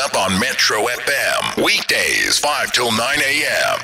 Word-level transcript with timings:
up 0.00 0.16
on 0.16 0.40
Metro 0.40 0.86
FM. 0.86 1.62
Weekdays, 1.62 2.38
5 2.38 2.72
till 2.72 2.90
9 2.90 3.00
a.m. 3.00 3.78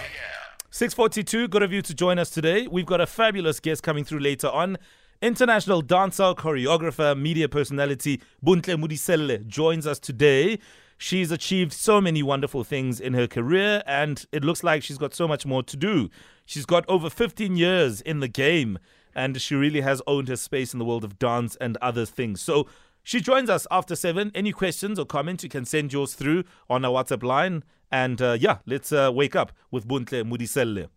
642, 0.71 1.49
good 1.49 1.63
of 1.63 1.75
you 1.75 1.83
to 1.83 1.93
join 1.93 2.19
us 2.19 2.31
today. 2.31 2.67
We've 2.67 2.87
got 2.87 3.03
a 3.03 3.07
fabulous 3.07 3.61
guest 3.61 3.83
coming 3.83 4.03
through 4.03 4.21
later 4.21 4.49
on. 4.49 4.79
International 5.21 5.83
dancer, 5.83 6.33
choreographer, 6.33 7.21
media 7.21 7.51
personality 7.51 8.23
Bontle 8.43 8.79
Modiselle 8.79 9.47
joins 9.47 9.87
us 9.87 9.99
today. 9.99 10.59
She's 10.97 11.31
achieved 11.31 11.75
so 11.75 12.01
many 12.01 12.23
wonderful 12.23 12.65
things 12.65 12.99
in 12.99 13.13
her 13.13 13.27
career, 13.27 13.83
and 13.87 14.25
it 14.33 14.43
looks 14.43 14.65
like 14.65 14.83
she's 14.83 14.99
got 14.99 15.13
so 15.13 15.29
much 15.29 15.45
more 15.45 15.63
to 15.65 15.77
do. 15.77 16.09
She's 16.47 16.65
got 16.65 16.89
over 16.89 17.11
15 17.11 17.57
years 17.57 18.01
in 18.01 18.21
the 18.21 18.29
game, 18.29 18.79
and 19.15 19.39
she 19.39 19.55
really 19.55 19.83
has 19.83 20.01
owned 20.07 20.29
her 20.29 20.37
space 20.37 20.73
in 20.73 20.79
the 20.79 20.87
world 20.87 21.05
of 21.05 21.19
dance 21.19 21.57
and 21.57 21.77
other 21.83 22.07
things. 22.07 22.41
So 22.41 22.67
she 23.07 23.21
joins 23.21 23.49
us 23.49 23.69
after 23.71 23.95
seven. 23.95 24.33
Any 24.35 24.51
questions 24.51 24.99
or 24.99 25.07
comments, 25.07 25.45
you 25.45 25.49
can 25.49 25.65
send 25.65 25.93
yours 25.93 26.15
through 26.15 26.43
on 26.69 26.85
our 26.85 26.91
WhatsApp 26.91 27.23
line. 27.23 27.63
And 27.93 28.21
uh, 28.21 28.37
yeah, 28.41 28.59
let's 28.67 28.91
uh, 28.91 29.13
wake 29.15 29.37
up 29.37 29.53
with 29.71 29.87
Bontle 29.87 30.25
Modiselle. 30.25 30.89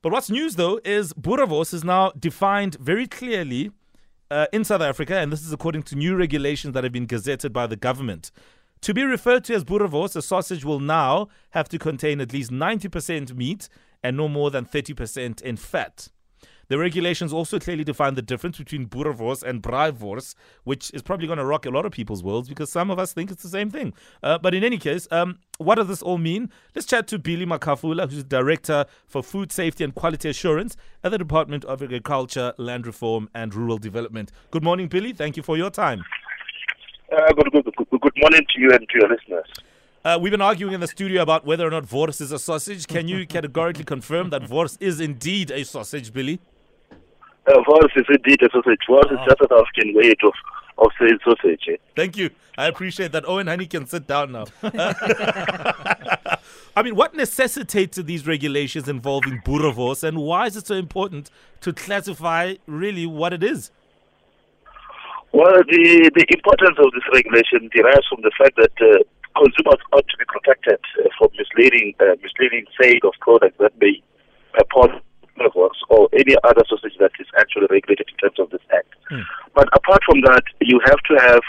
But 0.00 0.12
what's 0.12 0.30
news 0.30 0.56
though 0.56 0.80
is 0.82 1.12
Boerewors 1.12 1.74
is 1.74 1.84
now 1.84 2.10
defined 2.18 2.76
very 2.76 3.06
clearly 3.06 3.70
uh, 4.30 4.46
in 4.50 4.64
South 4.64 4.80
Africa, 4.80 5.18
and 5.18 5.30
this 5.30 5.44
is 5.44 5.52
according 5.52 5.82
to 5.82 5.94
new 5.94 6.16
regulations 6.16 6.72
that 6.72 6.84
have 6.84 6.92
been 6.92 7.06
gazetted 7.06 7.52
by 7.52 7.66
the 7.66 7.76
government. 7.76 8.30
To 8.80 8.94
be 8.94 9.04
referred 9.04 9.44
to 9.44 9.54
as 9.54 9.62
boerewors, 9.62 10.16
a 10.16 10.22
sausage 10.22 10.64
will 10.64 10.80
now 10.80 11.28
have 11.50 11.68
to 11.68 11.78
contain 11.78 12.18
at 12.22 12.32
least 12.32 12.50
90% 12.50 13.36
meat 13.36 13.68
and 14.02 14.16
no 14.16 14.26
more 14.26 14.50
than 14.50 14.64
30% 14.64 15.42
in 15.42 15.56
fat. 15.58 16.08
The 16.72 16.78
regulations 16.78 17.34
also 17.34 17.58
clearly 17.58 17.84
define 17.84 18.14
the 18.14 18.22
difference 18.22 18.56
between 18.56 18.86
boerewors 18.86 19.42
and 19.42 19.62
braaiwors, 19.62 20.34
which 20.64 20.90
is 20.94 21.02
probably 21.02 21.26
going 21.26 21.36
to 21.36 21.44
rock 21.44 21.66
a 21.66 21.70
lot 21.70 21.84
of 21.84 21.92
people's 21.92 22.22
worlds 22.22 22.48
because 22.48 22.72
some 22.72 22.90
of 22.90 22.98
us 22.98 23.12
think 23.12 23.30
it's 23.30 23.42
the 23.42 23.50
same 23.50 23.68
thing. 23.70 23.92
Uh, 24.22 24.38
but 24.38 24.54
in 24.54 24.64
any 24.64 24.78
case, 24.78 25.06
um, 25.10 25.38
what 25.58 25.74
does 25.74 25.86
this 25.86 26.00
all 26.00 26.16
mean? 26.16 26.48
Let's 26.74 26.86
chat 26.86 27.06
to 27.08 27.18
Billy 27.18 27.44
Makhafola, 27.44 28.10
who's 28.10 28.24
Director 28.24 28.86
for 29.06 29.22
Food 29.22 29.52
Safety 29.52 29.84
and 29.84 29.94
Quality 29.94 30.30
Assurance 30.30 30.74
at 31.04 31.10
the 31.10 31.18
Department 31.18 31.66
of 31.66 31.82
Agriculture, 31.82 32.54
Land 32.56 32.86
Reform 32.86 33.28
and 33.34 33.54
Rural 33.54 33.76
Development. 33.76 34.32
Good 34.50 34.64
morning, 34.64 34.88
Billy. 34.88 35.12
Thank 35.12 35.36
you 35.36 35.42
for 35.42 35.58
your 35.58 35.68
time. 35.68 36.02
Uh, 37.14 37.34
good, 37.34 37.52
good, 37.52 37.64
good, 37.76 38.00
good 38.00 38.16
morning 38.16 38.46
to 38.48 38.60
you 38.62 38.70
and 38.70 38.88
to 38.88 38.98
your 38.98 39.10
listeners. 39.10 39.44
Uh, 40.06 40.18
we've 40.18 40.32
been 40.32 40.40
arguing 40.40 40.72
in 40.72 40.80
the 40.80 40.88
studio 40.88 41.20
about 41.20 41.44
whether 41.44 41.66
or 41.66 41.70
not 41.70 41.92
Wors 41.92 42.22
is 42.22 42.32
a 42.32 42.38
sausage. 42.38 42.86
Can 42.86 43.08
you 43.08 43.26
categorically 43.36 43.84
confirm 43.84 44.30
that 44.30 44.48
Wors 44.48 44.78
is 44.80 45.00
indeed 45.00 45.50
a 45.50 45.66
sausage, 45.66 46.14
Billy? 46.14 46.40
Uh, 47.46 47.60
Wors 47.66 47.90
is 47.96 48.04
indeed 48.08 48.40
a 48.42 48.48
sausage. 48.50 48.80
Wors 48.88 49.06
oh. 49.10 49.14
is 49.14 49.20
just 49.26 49.40
an 49.40 49.48
African 49.50 49.94
way 49.94 50.14
of, 50.22 50.32
of 50.78 50.90
saying 50.98 51.18
sausage. 51.24 51.64
Eh? 51.68 51.76
Thank 51.96 52.16
you. 52.16 52.30
I 52.56 52.66
appreciate 52.66 53.12
that. 53.12 53.26
Owen 53.26 53.46
Honey 53.46 53.66
can 53.66 53.86
sit 53.86 54.06
down 54.06 54.32
now. 54.32 54.44
I 56.76 56.82
mean, 56.82 56.94
what 56.96 57.14
necessitates 57.14 57.96
these 57.98 58.26
regulations 58.26 58.88
involving 58.88 59.40
boerewors, 59.44 60.04
and 60.04 60.18
why 60.18 60.46
is 60.46 60.56
it 60.56 60.66
so 60.66 60.74
important 60.74 61.30
to 61.62 61.72
classify 61.72 62.54
really 62.66 63.06
what 63.06 63.32
it 63.32 63.42
is? 63.42 63.70
Well, 65.32 65.62
the, 65.68 66.10
the 66.14 66.26
importance 66.28 66.78
of 66.78 66.92
this 66.92 67.04
regulation 67.12 67.70
derives 67.74 68.06
from 68.08 68.20
the 68.22 68.30
fact 68.38 68.56
that 68.56 68.72
uh, 68.80 69.02
consumers 69.36 69.80
ought 69.92 70.06
to 70.08 70.16
be 70.18 70.24
protected 70.28 70.78
uh, 71.00 71.08
from 71.18 71.28
misleading 71.36 71.94
uh, 72.00 72.16
misleading 72.22 72.66
sale 72.80 73.00
of 73.04 73.14
products 73.20 73.56
that 73.58 73.72
may 73.80 74.02
upon 74.60 75.00
or 75.92 76.08
any 76.14 76.34
other 76.42 76.64
sausage 76.68 76.96
that 76.98 77.12
is 77.20 77.28
actually 77.36 77.68
regulated 77.68 78.08
in 78.08 78.16
terms 78.16 78.38
of 78.40 78.48
this 78.48 78.64
act. 78.72 78.92
Mm. 79.10 79.24
But 79.54 79.68
apart 79.76 80.00
from 80.08 80.22
that, 80.22 80.44
you 80.60 80.80
have 80.88 81.00
to 81.10 81.14
have 81.20 81.44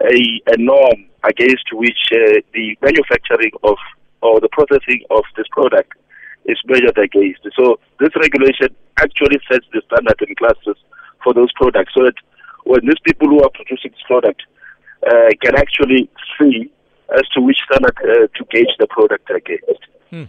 a, 0.00 0.16
a 0.54 0.56
norm 0.56 1.04
against 1.22 1.68
which 1.72 2.08
uh, 2.12 2.40
the 2.56 2.76
manufacturing 2.80 3.52
of 3.62 3.76
or 4.22 4.40
the 4.40 4.48
processing 4.48 5.04
of 5.10 5.24
this 5.36 5.46
product 5.52 5.92
is 6.46 6.56
measured 6.66 6.96
against. 6.96 7.44
So 7.54 7.78
this 8.00 8.16
regulation 8.16 8.74
actually 8.96 9.38
sets 9.50 9.66
the 9.72 9.82
standard 9.84 10.16
and 10.18 10.36
classes 10.36 10.80
for 11.22 11.34
those 11.34 11.52
products 11.52 11.92
so 11.94 12.04
that 12.04 12.16
when 12.64 12.80
these 12.88 13.00
people 13.04 13.28
who 13.28 13.42
are 13.42 13.50
producing 13.52 13.90
this 13.92 14.06
product 14.06 14.42
uh, 15.06 15.28
can 15.42 15.56
actually 15.56 16.08
see 16.40 16.72
as 17.12 17.28
to 17.34 17.42
which 17.42 17.58
standard 17.68 17.96
uh, 18.00 18.26
to 18.32 18.44
gauge 18.50 18.72
the 18.78 18.86
product 18.86 19.28
against. 19.28 19.84
Hmm. 20.08 20.24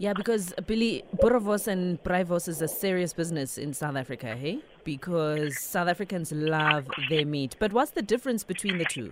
Yeah, 0.00 0.12
because 0.12 0.54
Billy 0.64 1.02
Boerewors 1.16 1.66
and 1.66 2.00
Braaiwors 2.04 2.46
is 2.46 2.62
a 2.62 2.68
serious 2.68 3.12
business 3.12 3.58
in 3.58 3.74
South 3.74 3.96
Africa, 3.96 4.36
hey? 4.36 4.60
Because 4.84 5.58
South 5.58 5.88
Africans 5.88 6.30
love 6.30 6.86
their 7.10 7.26
meat. 7.26 7.56
But 7.58 7.72
what's 7.72 7.90
the 7.90 8.02
difference 8.02 8.44
between 8.44 8.78
the 8.78 8.84
two? 8.84 9.10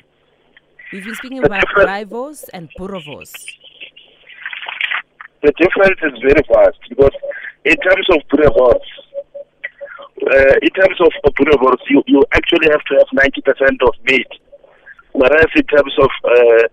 We've 0.92 1.04
been 1.04 1.16
speaking 1.16 1.40
the 1.40 1.46
about 1.46 1.64
Braaiwors 1.74 2.44
and 2.54 2.70
Boerewors. 2.78 3.32
The 5.42 5.52
difference 5.58 5.98
is 6.04 6.22
very 6.22 6.42
vast 6.54 6.78
because 6.88 7.10
in 7.64 7.76
terms 7.78 8.06
of 8.10 8.18
Boerewors, 8.30 8.86
uh, 10.22 10.54
in 10.62 10.70
terms 10.70 11.00
of 11.00 11.34
boerewors, 11.34 11.82
you, 11.90 12.02
you 12.06 12.22
actually 12.32 12.68
have 12.70 12.82
to 12.84 12.94
have 12.94 13.08
90% 13.12 13.88
of 13.88 13.94
meat. 14.04 14.28
Whereas 15.12 15.46
in 15.56 15.64
terms 15.64 15.94
of 15.98 16.10
uh, 16.24 16.68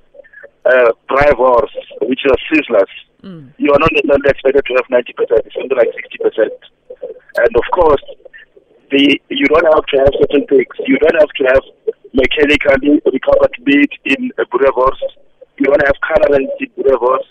uh, 0.65 0.91
braaiwors, 1.09 1.73
which 2.01 2.21
are 2.29 2.37
sizzlers, 2.51 2.93
mm. 3.23 3.53
you 3.57 3.71
are 3.71 3.79
not 3.79 3.91
necessarily 3.93 4.29
expected 4.29 4.65
to 4.65 4.73
have 4.75 4.87
90%, 4.87 5.03
it's 5.45 5.55
something 5.55 5.77
like 5.77 5.89
60%. 5.89 6.49
And 7.35 7.55
of 7.55 7.63
course, 7.73 8.03
the 8.91 9.19
you 9.29 9.45
don't 9.47 9.65
have 9.73 9.85
to 9.85 9.97
have 9.97 10.13
certain 10.21 10.45
things. 10.47 10.73
You 10.85 10.97
don't 10.99 11.19
have 11.19 11.33
to 11.41 11.43
have 11.49 11.63
mechanically 12.13 13.01
recovered 13.11 13.55
meat 13.65 13.91
in 14.05 14.31
uh, 14.37 14.45
boerewors. 14.53 15.01
You 15.57 15.65
don't 15.65 15.85
have 15.85 15.97
colorants 16.05 16.53
in 16.59 16.69
boerewors. 16.77 17.25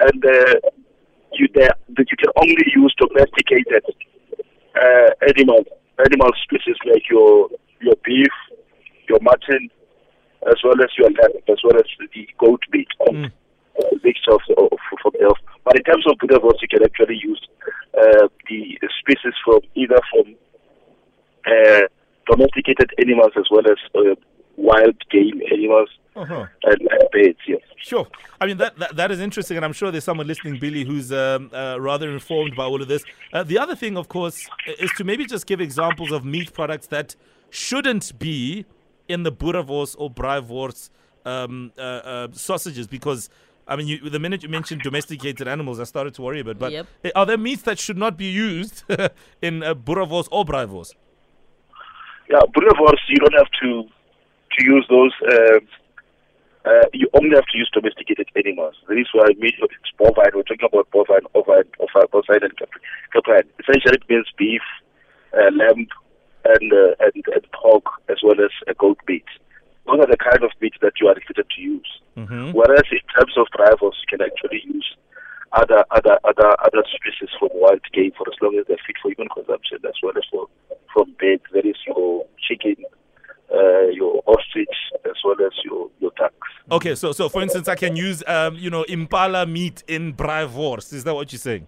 And 0.00 0.24
uh, 0.24 0.54
you, 1.34 1.48
the, 1.54 1.74
you 1.98 2.16
can 2.16 2.32
only 2.40 2.64
use 2.74 2.94
domesticated 2.96 3.84
uh, 4.74 5.10
animal 5.28 5.64
animal 5.98 6.30
species 6.42 6.76
like 6.86 7.02
your 7.10 7.48
your 7.80 7.94
beef, 8.04 8.32
your 9.08 9.18
mutton, 9.20 9.68
as 10.48 10.58
well 10.64 10.80
as 10.82 10.90
your 10.98 11.10
lamb, 11.10 11.32
as 11.48 11.58
well 11.64 11.76
as 11.76 11.86
the 12.14 12.28
goat 12.38 12.62
meat, 12.72 12.88
mm. 13.08 13.26
uh, 13.26 13.96
mixture 14.02 14.32
of, 14.32 14.40
of 14.56 14.78
from 15.02 15.12
elf. 15.22 15.38
But 15.64 15.76
in 15.76 15.84
terms 15.84 16.06
of 16.06 16.16
boerewors, 16.18 16.60
you 16.62 16.68
can 16.68 16.82
actually 16.82 17.20
use 17.22 17.40
uh, 17.96 18.28
the 18.48 18.78
species 19.00 19.34
from 19.44 19.60
either 19.74 19.98
from 20.10 20.34
uh, 21.46 21.82
domesticated 22.30 22.90
animals 22.98 23.32
as 23.36 23.44
well 23.50 23.64
as 23.70 23.78
uh, 23.94 24.14
wild 24.56 24.96
game 25.10 25.40
animals 25.52 25.88
uh-huh. 26.16 26.46
and, 26.64 26.80
and 26.80 27.10
birds. 27.12 27.38
Yes. 27.46 27.60
Sure. 27.76 28.06
I 28.40 28.46
mean, 28.46 28.58
that, 28.58 28.76
that, 28.78 28.96
that 28.96 29.10
is 29.10 29.20
interesting, 29.20 29.56
and 29.56 29.64
I'm 29.64 29.72
sure 29.72 29.90
there's 29.90 30.04
someone 30.04 30.26
listening, 30.26 30.58
Billy, 30.58 30.84
who's 30.84 31.12
um, 31.12 31.50
uh, 31.52 31.78
rather 31.80 32.10
informed 32.10 32.56
by 32.56 32.64
all 32.64 32.82
of 32.82 32.88
this. 32.88 33.04
Uh, 33.32 33.42
the 33.44 33.58
other 33.58 33.76
thing, 33.76 33.96
of 33.96 34.08
course, 34.08 34.48
is 34.78 34.90
to 34.98 35.04
maybe 35.04 35.24
just 35.26 35.46
give 35.46 35.60
examples 35.60 36.10
of 36.10 36.24
meat 36.24 36.52
products 36.52 36.88
that 36.88 37.14
shouldn't 37.50 38.18
be 38.18 38.66
in 39.08 39.22
the 39.22 39.32
boerewors 39.32 39.96
or 39.98 40.10
braaiwors 40.10 40.90
um, 41.24 41.72
uh, 41.78 41.80
uh, 41.80 42.28
sausages 42.32 42.86
because. 42.86 43.28
I 43.70 43.76
mean, 43.76 43.86
you, 43.86 44.08
the 44.08 44.18
minute 44.18 44.42
you 44.42 44.48
mentioned 44.48 44.80
domesticated 44.80 45.46
animals, 45.46 45.78
I 45.78 45.84
started 45.84 46.14
to 46.14 46.22
worry 46.22 46.40
a 46.40 46.44
bit. 46.44 46.58
But 46.58 46.72
yep. 46.72 46.86
are 47.14 47.26
there 47.26 47.36
meats 47.36 47.60
that 47.64 47.78
should 47.78 47.98
not 47.98 48.16
be 48.16 48.24
used 48.24 48.82
in 49.42 49.62
uh, 49.62 49.74
boerewors 49.74 50.26
or 50.32 50.46
braaiwors? 50.46 50.94
Yeah, 52.30 52.40
boerewors, 52.56 52.96
you 53.08 53.16
don't 53.16 53.34
have 53.34 53.50
to 53.60 53.84
to 54.58 54.64
use 54.64 54.86
those 54.88 55.12
uh, 55.30 55.58
uh, 56.68 56.84
you 56.92 57.08
only 57.14 57.34
have 57.34 57.46
to 57.46 57.56
use 57.56 57.70
domesticated 57.72 58.28
animals. 58.36 58.74
This 58.88 58.98
is 58.98 59.08
why 59.12 59.28
meat 59.38 59.54
it's 59.60 59.92
bovine. 59.98 60.32
We're 60.34 60.42
talking 60.42 60.68
about 60.70 60.90
bovine, 60.90 61.24
ovine, 61.34 61.70
ovine, 61.80 62.08
bovine, 62.12 62.42
and 62.42 62.52
caprine. 63.12 63.48
Essentially, 63.60 63.96
it 63.96 64.04
means 64.08 64.26
beef, 64.36 64.60
uh, 65.32 65.50
lamb, 65.54 65.86
and, 66.48 66.72
uh, 66.72 66.94
and 67.00 67.24
and 67.34 67.44
pork, 67.52 67.84
as 68.08 68.18
well 68.22 68.40
as 68.40 68.50
a 68.66 68.74
goat 68.74 68.98
meat. 69.08 69.24
Those 69.86 70.00
are 70.00 70.10
the 70.10 70.16
kind 70.16 70.42
of 70.42 70.50
meat 70.60 70.74
that 70.82 70.94
you 71.00 71.08
are 71.08 71.16
expected 71.16 71.46
to 71.56 71.60
use. 71.60 72.00
Mm-hmm. 72.16 72.52
Whereas 72.52 72.84
in 72.92 73.00
terms 73.16 73.34
of 73.36 73.46
braaiwors, 73.56 73.96
you 74.02 74.08
can 74.08 74.20
actually 74.20 74.62
use 74.64 74.96
other 75.52 75.84
other 75.90 76.18
other 76.24 76.56
other 76.60 76.84
species 76.92 77.30
from 77.38 77.48
wild 77.54 77.80
game 77.92 78.12
for 78.16 78.26
as 78.28 78.36
long 78.42 78.58
as 78.58 78.66
they're 78.66 78.76
fit 78.86 78.96
for 79.00 79.10
human 79.10 79.28
consumption, 79.28 79.78
as 79.86 79.94
well 80.02 80.12
as 80.16 80.24
for 80.30 80.46
from 80.92 81.14
birds. 81.18 81.42
There 81.52 81.66
is 81.66 81.76
your 81.86 82.26
chicken, 82.46 82.84
uh, 83.52 83.88
your 83.92 84.22
ostrich, 84.26 84.68
as 85.06 85.16
well 85.24 85.36
as 85.46 85.52
your, 85.64 85.88
your 86.00 86.10
ducks. 86.18 86.34
Okay, 86.70 86.94
so 86.94 87.12
so 87.12 87.28
for 87.28 87.42
instance, 87.42 87.68
I 87.68 87.76
can 87.76 87.96
use 87.96 88.22
um, 88.26 88.56
you 88.56 88.70
know 88.70 88.82
impala 88.82 89.46
meat 89.46 89.82
in 89.88 90.12
braaiwors. 90.12 90.92
Is 90.92 91.04
that 91.04 91.14
what 91.14 91.32
you're 91.32 91.38
saying? 91.38 91.66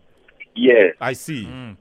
Yeah, 0.55 0.89
I 1.01 1.13
see. 1.15 1.47
Mm. 1.47 1.77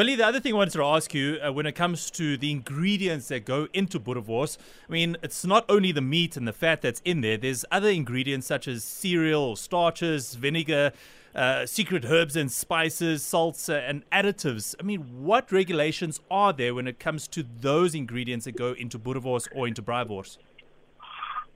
Billy, 0.00 0.16
the 0.16 0.26
other 0.26 0.40
thing 0.40 0.54
I 0.54 0.56
wanted 0.56 0.72
to 0.72 0.82
ask 0.82 1.12
you 1.12 1.38
uh, 1.46 1.52
when 1.52 1.66
it 1.66 1.72
comes 1.72 2.10
to 2.12 2.38
the 2.38 2.50
ingredients 2.50 3.28
that 3.28 3.44
go 3.44 3.68
into 3.74 4.00
boerewors, 4.00 4.56
I 4.88 4.92
mean, 4.92 5.18
it's 5.22 5.44
not 5.44 5.66
only 5.68 5.92
the 5.92 6.00
meat 6.00 6.38
and 6.38 6.48
the 6.48 6.54
fat 6.54 6.80
that's 6.80 7.02
in 7.04 7.20
there, 7.20 7.36
there's 7.36 7.66
other 7.70 7.90
ingredients 7.90 8.46
such 8.46 8.66
as 8.66 8.82
cereal, 8.82 9.56
starches, 9.56 10.36
vinegar, 10.36 10.92
uh, 11.34 11.66
secret 11.66 12.06
herbs 12.06 12.34
and 12.34 12.50
spices, 12.50 13.22
salts, 13.22 13.68
uh, 13.68 13.74
and 13.74 14.08
additives. 14.08 14.74
I 14.80 14.84
mean, 14.84 15.00
what 15.22 15.52
regulations 15.52 16.18
are 16.30 16.54
there 16.54 16.74
when 16.74 16.86
it 16.86 16.98
comes 16.98 17.28
to 17.28 17.44
those 17.60 17.94
ingredients 17.94 18.46
that 18.46 18.56
go 18.56 18.72
into 18.72 18.98
boerewors 18.98 19.48
or 19.54 19.68
into 19.68 19.82
braaiwors? 19.82 20.38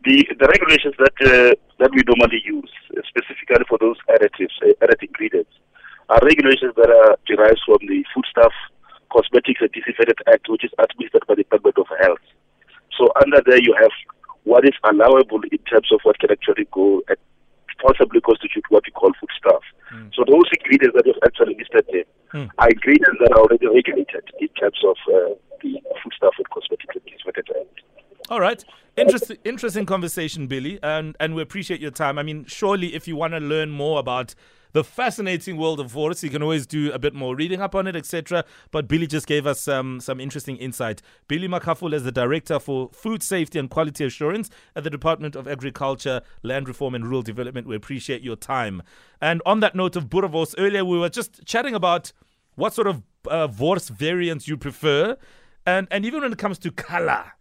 The, 0.05 0.23
the 0.39 0.47
regulations 0.47 0.95
that 0.99 1.15
uh, 1.23 1.55
that 1.79 1.91
we 1.95 2.03
normally 2.07 2.43
use, 2.45 2.71
uh, 2.95 3.01
specifically 3.09 3.65
for 3.67 3.79
those 3.79 3.97
additives, 4.11 4.53
uh, 4.63 4.75
added 4.83 4.99
ingredients, 5.01 5.53
are 6.09 6.13
regulations 6.25 6.73
that 6.77 6.91
are 6.91 7.17
derived 7.27 7.61
from 7.67 7.79
the 7.87 8.05
Foodstuff 8.15 8.53
Cosmetics 9.13 9.61
and 9.61 9.71
Disinfectant 9.73 10.19
Act, 10.27 10.49
which 10.49 10.65
is 10.65 10.73
administered 10.79 11.23
by 11.29 11.35
the 11.35 11.45
Department 11.45 11.79
of 11.79 11.87
Health. 12.01 12.25
So 12.99 13.09
under 13.23 13.43
there, 13.47 13.63
you 13.63 13.75
have 13.81 13.93
what 14.45 14.65
is 14.65 14.75
allowable 14.85 15.41
in 15.51 15.59
terms 15.71 15.89
of 15.93 16.01
what 16.03 16.19
can 16.19 16.31
actually 16.31 16.67
go 16.73 17.03
and 17.09 17.19
possibly 17.83 18.21
constitute 18.21 18.65
what 18.69 18.85
we 18.87 18.93
call 18.93 19.13
foodstuff. 19.21 19.63
Mm. 19.93 20.11
So 20.15 20.25
those 20.27 20.49
ingredients 20.57 20.97
that 20.97 21.07
you've 21.07 21.23
actually 21.25 21.57
listed 21.59 21.85
there 21.91 22.05
mm. 22.33 22.51
are 22.59 22.69
ingredients 22.69 23.19
that 23.21 23.33
are 23.33 23.41
already 23.41 23.67
regulated 23.67 24.25
in 24.41 24.49
terms 24.49 24.79
of 24.85 24.97
uh, 25.09 25.35
the 25.63 25.81
foodstuff 26.03 26.35
and 26.39 26.49
cosmetics 26.51 26.95
and 26.95 27.05
disinfectant 27.05 27.49
act. 27.61 27.81
All 28.31 28.41
right. 28.41 28.65
Interesting, 28.97 29.37
interesting 29.45 29.87
conversation, 29.87 30.47
Billy, 30.47 30.79
and 30.83 31.17
and 31.19 31.35
we 31.35 31.43
appreciate 31.43 31.81
your 31.81 31.91
time. 31.91 32.19
I 32.19 32.23
mean, 32.23 32.45
surely, 32.47 32.95
if 32.95 33.09
you 33.09 33.17
want 33.17 33.35
to 33.35 33.41
learn 33.41 33.71
more 33.71 33.99
about 33.99 34.35
the 34.75 34.85
fascinating 34.85 35.57
world 35.57 35.79
of 35.79 35.95
Wors. 35.95 36.23
You 36.23 36.31
can 36.31 36.43
always 36.43 36.67
do 36.67 36.93
a 36.93 36.99
bit 36.99 37.15
more 37.15 37.35
reading 37.35 37.63
up 37.63 37.75
on 37.75 37.87
it, 37.87 37.95
etc. 37.97 38.45
But 38.73 38.89
Billy 38.89 39.07
just 39.07 39.27
gave 39.27 39.47
us 39.47 39.61
some 39.61 40.01
some 40.01 40.21
interesting 40.21 40.57
insight. 40.57 41.01
Billy 41.29 41.49
Makhafola 41.49 41.95
is 41.95 42.03
the 42.03 42.13
director 42.13 42.59
for 42.59 42.91
food 42.93 43.23
safety 43.23 43.59
and 43.59 43.71
quality 43.71 44.05
assurance 44.05 44.51
at 44.77 44.85
the 44.85 44.91
Department 44.91 45.37
of 45.37 45.49
Agriculture, 45.49 46.21
Land 46.43 46.69
Reform 46.69 46.95
and 46.95 47.07
Rural 47.07 47.23
Development. 47.23 47.67
We 47.67 47.77
appreciate 47.77 48.23
your 48.23 48.37
time. 48.37 48.83
And 49.21 49.41
on 49.47 49.61
that 49.61 49.77
note 49.77 49.97
of 49.97 50.11
Boerewors, 50.11 50.55
earlier 50.59 50.85
we 50.85 50.99
were 50.99 51.09
just 51.09 51.47
chatting 51.47 51.75
about 51.75 52.13
what 52.57 52.75
sort 52.75 52.89
of 52.89 53.03
uh, 53.31 53.49
Wors 53.57 53.89
variants 53.89 54.49
you 54.49 54.57
prefer, 54.57 55.17
and 55.65 55.87
and 55.93 56.05
even 56.05 56.23
when 56.23 56.33
it 56.33 56.39
comes 56.39 56.59
to 56.59 56.73
color. 56.73 57.33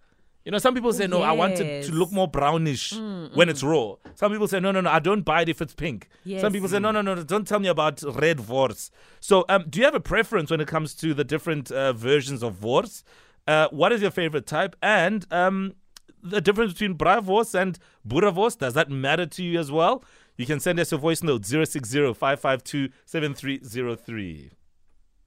You 0.45 0.51
know, 0.51 0.57
some 0.57 0.73
people 0.73 0.91
say, 0.91 1.07
no, 1.07 1.19
yes. 1.19 1.27
I 1.27 1.31
want 1.31 1.53
it 1.59 1.85
to 1.85 1.91
look 1.93 2.11
more 2.11 2.27
brownish 2.27 2.91
mm, 2.91 3.33
when 3.33 3.47
mm. 3.47 3.51
it's 3.51 3.63
raw. 3.63 3.95
Some 4.15 4.31
people 4.31 4.47
say, 4.47 4.59
no, 4.59 4.71
no, 4.71 4.81
no, 4.81 4.89
I 4.89 4.99
don't 4.99 5.21
buy 5.21 5.43
it 5.43 5.49
if 5.49 5.61
it's 5.61 5.73
pink. 5.73 6.09
Yes. 6.25 6.41
Some 6.41 6.51
people 6.51 6.67
say, 6.67 6.79
no, 6.79 6.91
no, 6.91 7.01
no, 7.01 7.23
don't 7.23 7.47
tell 7.47 7.59
me 7.59 7.69
about 7.69 8.03
red 8.19 8.47
Wors. 8.47 8.91
So, 9.21 9.45
um, 9.47 9.65
do 9.69 9.79
you 9.79 9.85
have 9.85 9.95
a 9.95 10.01
preference 10.01 10.51
when 10.51 10.59
it 10.59 10.67
comes 10.67 10.95
to 10.95 11.13
the 11.13 11.23
different 11.23 11.71
uh, 11.71 11.93
versions 11.93 12.43
of 12.43 12.61
Wors? 12.61 13.05
Uh, 13.47 13.69
what 13.71 13.93
is 13.93 14.01
your 14.01 14.11
favorite 14.11 14.45
type? 14.45 14.75
And 14.81 15.25
um, 15.31 15.75
the 16.21 16.41
difference 16.41 16.73
between 16.73 16.97
Braaiwors 16.97 17.55
and 17.55 17.79
Boerewors, 18.05 18.57
does 18.57 18.73
that 18.73 18.89
matter 18.89 19.25
to 19.25 19.43
you 19.43 19.59
as 19.59 19.71
well? 19.71 20.03
You 20.35 20.45
can 20.45 20.59
send 20.59 20.79
us 20.79 20.91
a 20.91 20.97
voice 20.97 21.23
note 21.23 21.45
060 21.45 22.13
552 22.13 22.89
7303. 23.05 24.51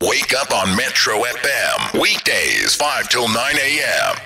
Wake 0.03 0.35
up 0.35 0.53
on 0.53 0.77
Metro 0.77 1.23
FM, 1.23 2.01
weekdays 2.01 2.75
5 2.75 3.09
till 3.09 3.29
9 3.29 3.37
a.m. 3.57 4.17